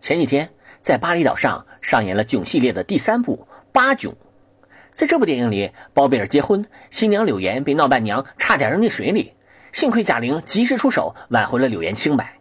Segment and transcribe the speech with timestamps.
[0.00, 0.48] 前几天
[0.82, 4.12] 在巴厘岛上上演了囧系列的第三部《八囧》。
[4.94, 9.34] 在这部电影里，包贝尔结婚，新娘柳岩被闹伴娘差点扔进水里，
[9.72, 12.38] 幸亏贾玲及时出手挽回了柳岩清白。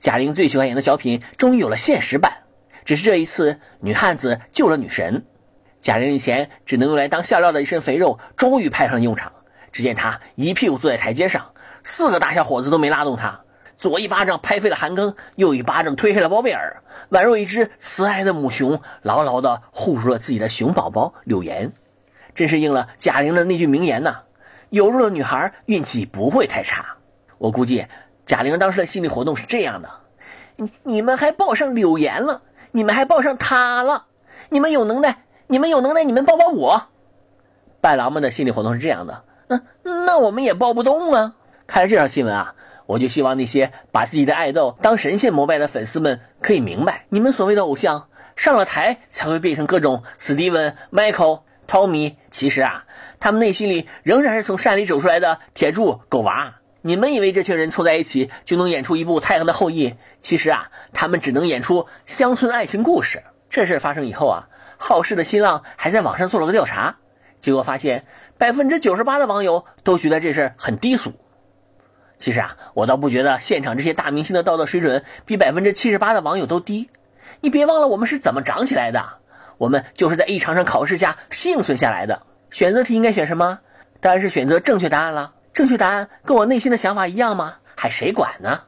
[0.00, 2.32] 贾玲最喜欢演的小品终于有了现实版，
[2.84, 5.24] 只是这一次女汉子救了女神。
[5.80, 9.32] 贾玲以前只能用来当笑料的一身肥肉，终于派上了用场。
[9.70, 11.52] 只见她一屁股坐在台阶上，
[11.84, 13.40] 四个大小伙子都没拉动她。
[13.78, 21.72] 左一巴掌拍飞了韩庚，右一巴掌推开了包贝尔，宛若一只慈爱的母熊，牢牢地护住了自己的熊宝宝柳岩，
[22.34, 24.22] 真是应了贾玲的那句名言呐
[24.68, 26.96] ：“有肉的女孩运气不会太差。”
[27.38, 27.86] 我估计
[28.26, 29.88] 贾玲当时的心理活动是这样的：
[30.56, 32.42] 你你们还抱上柳岩了，
[32.72, 34.06] 你们还抱上他了，
[34.48, 36.88] 你们有能耐，你们有能耐，你们抱抱我。
[37.80, 39.62] 伴郎们的心理活动是这样的：嗯，
[40.04, 41.34] 那我们也抱不动啊。
[41.68, 42.56] 看了这条新闻啊。
[42.88, 52.86] 我就希望那些把自己的爱豆当神仙膜拜的粉丝们可以明白，你们所谓的偶像上了台才会变成各种史蒂文、Michael、Tommy，其实啊，
[53.20, 56.54] 他们内心里仍然是从山里走出来的铁柱、狗娃。
[56.80, 59.90] 你们以为这群人凑在一起就能演出一部《太阳的后裔》？
[60.22, 63.22] 其实啊，他们只能演出乡村爱情故事。
[63.50, 66.96] 这事发生以后啊，好事的新浪还在网上做了个调查，
[67.38, 68.06] 结果发现
[68.38, 71.12] 百分之九十八的网友都觉得这事很低俗。
[72.18, 76.90] 其实啊，我倒不觉得现场这些大明星的道德水准比百分之七十八的网友都低。
[77.40, 79.18] 你别忘了我们是怎么长起来的，
[79.56, 82.22] 我们就是在一场场考试下幸存下来的。
[82.50, 83.60] 选择题应该选什么？
[84.00, 85.34] 当然是选择正确答案了。
[85.52, 87.56] 正确答案跟我内心的想法一样吗？
[87.76, 88.62] 还谁管呢？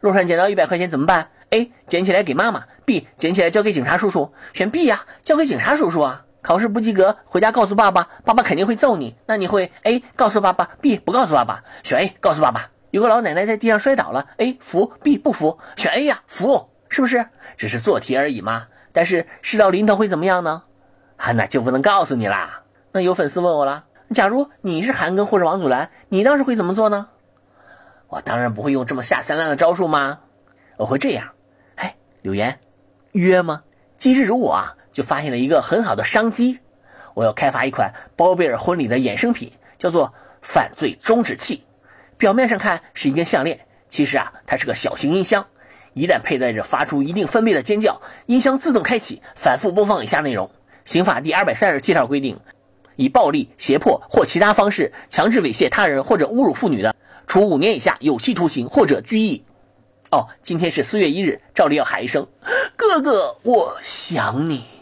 [0.00, 1.72] 路上捡到一百块钱怎么办？A.
[1.86, 2.64] 捡起来给妈妈。
[2.84, 3.06] B.
[3.16, 4.32] 捡起来交给警察叔叔。
[4.54, 6.24] 选 B 呀，交给警察叔叔啊。
[6.40, 9.16] 考试不及格，回家告诉爸爸，爸爸肯定会揍你。
[9.26, 11.64] 那你会 A 告诉爸爸，B 不告诉爸爸。
[11.82, 12.70] 选 A 告诉爸爸。
[12.90, 17.26] 有个老奶奶在地上摔倒了，A 扶，B 不扶，选 A 呀，扶，是不是？
[17.56, 18.66] 只是做题而已嘛。
[18.92, 20.62] 但是事到临头会怎么样呢？
[21.16, 22.62] 啊，那就不能告诉你啦。
[22.92, 27.08] 那有粉丝问我了，假如你是韩庚或者王祖蓝，你当时会怎么做呢？
[28.08, 30.20] 我当然不会用这么下三滥的招数嘛。
[30.78, 31.28] 我会这样，
[31.74, 32.58] 哎，柳岩，
[33.12, 33.62] 约吗？
[33.98, 36.58] 机智如我啊，就发现了一个很好的商机，
[37.12, 41.62] 我要开发一款包贝尔婚礼的衍生品，叫做犯罪终止器。
[42.18, 45.46] 表面上看是一根项链，其实啊，它是个小型音箱。
[45.94, 50.50] 一旦佩戴着，发出一定分贝的尖叫，音箱自动开启，反复播放以下内容：
[50.84, 52.38] 刑法第二百三十七条规定，
[52.96, 56.94] 以暴力、胁迫或其他方式强制猥亵他人或者侮辱妇女的，
[57.26, 59.44] 处五年以下有期徒刑或者拘役。
[60.10, 62.26] 哦，今天是四月一日，照例要喊一声：
[62.76, 64.77] 哥哥，我想你。